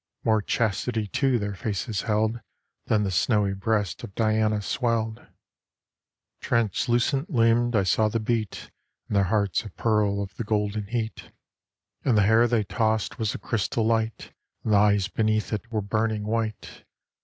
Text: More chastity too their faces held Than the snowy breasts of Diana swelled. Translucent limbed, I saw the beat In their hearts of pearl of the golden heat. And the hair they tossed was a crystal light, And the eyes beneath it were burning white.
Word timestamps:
More 0.23 0.41
chastity 0.41 1.05
too 1.05 1.37
their 1.37 1.53
faces 1.53 2.01
held 2.01 2.39
Than 2.87 3.03
the 3.03 3.11
snowy 3.11 3.53
breasts 3.53 4.03
of 4.03 4.15
Diana 4.15 4.63
swelled. 4.63 5.23
Translucent 6.41 7.29
limbed, 7.29 7.75
I 7.75 7.83
saw 7.83 8.07
the 8.07 8.19
beat 8.19 8.71
In 9.09 9.13
their 9.13 9.25
hearts 9.25 9.61
of 9.63 9.75
pearl 9.77 10.23
of 10.23 10.35
the 10.37 10.43
golden 10.43 10.87
heat. 10.87 11.29
And 12.03 12.17
the 12.17 12.23
hair 12.23 12.47
they 12.47 12.63
tossed 12.63 13.19
was 13.19 13.35
a 13.35 13.37
crystal 13.37 13.85
light, 13.85 14.33
And 14.63 14.73
the 14.73 14.77
eyes 14.77 15.07
beneath 15.07 15.53
it 15.53 15.71
were 15.71 15.83
burning 15.83 16.23
white. 16.23 16.83